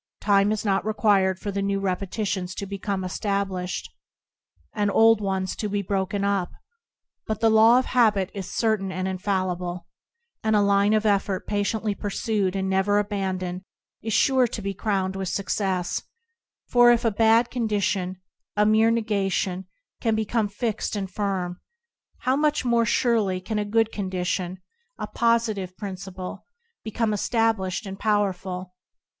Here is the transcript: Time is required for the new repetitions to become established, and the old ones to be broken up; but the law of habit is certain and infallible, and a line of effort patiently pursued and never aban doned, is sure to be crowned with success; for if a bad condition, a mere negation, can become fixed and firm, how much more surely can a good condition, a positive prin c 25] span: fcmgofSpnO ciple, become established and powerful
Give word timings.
Time 0.19 0.51
is 0.51 0.65
required 0.65 1.37
for 1.37 1.51
the 1.51 1.61
new 1.61 1.79
repetitions 1.79 2.55
to 2.55 2.65
become 2.65 3.03
established, 3.03 3.93
and 4.73 4.89
the 4.89 4.93
old 4.95 5.21
ones 5.21 5.55
to 5.55 5.69
be 5.69 5.83
broken 5.83 6.23
up; 6.23 6.49
but 7.27 7.39
the 7.39 7.51
law 7.51 7.77
of 7.77 7.85
habit 7.85 8.31
is 8.33 8.49
certain 8.49 8.91
and 8.91 9.07
infallible, 9.07 9.85
and 10.43 10.55
a 10.55 10.61
line 10.61 10.93
of 10.93 11.05
effort 11.05 11.45
patiently 11.45 11.93
pursued 11.93 12.55
and 12.55 12.67
never 12.67 12.97
aban 13.03 13.37
doned, 13.37 13.61
is 14.01 14.11
sure 14.11 14.47
to 14.47 14.59
be 14.59 14.73
crowned 14.73 15.15
with 15.15 15.27
success; 15.29 16.01
for 16.65 16.89
if 16.91 17.05
a 17.05 17.11
bad 17.11 17.51
condition, 17.51 18.19
a 18.57 18.65
mere 18.65 18.89
negation, 18.89 19.67
can 19.99 20.15
become 20.15 20.47
fixed 20.47 20.95
and 20.95 21.11
firm, 21.11 21.59
how 22.21 22.35
much 22.35 22.65
more 22.65 22.87
surely 22.87 23.39
can 23.39 23.59
a 23.59 23.63
good 23.63 23.91
condition, 23.91 24.57
a 24.97 25.05
positive 25.05 25.77
prin 25.77 25.95
c 25.95 26.09
25] 26.09 26.13
span: 26.15 26.25
fcmgofSpnO 26.27 26.35
ciple, 26.35 26.43
become 26.87 27.13
established 27.13 27.85
and 27.85 27.99
powerful 27.99 28.73